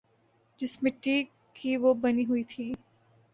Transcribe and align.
جس 0.59 0.73
مٹی 0.83 1.23
کی 1.55 1.75
وہ 1.77 1.93
بنی 1.93 2.25
ہوئی 2.25 2.43
تھیں۔ 2.43 2.71